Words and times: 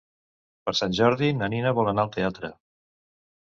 Per 0.69 0.71
Sant 0.79 0.95
Jordi 0.99 1.29
na 1.41 1.49
Nina 1.55 1.75
vol 1.81 1.93
anar 1.93 2.07
al 2.07 2.11
teatre. 2.17 2.51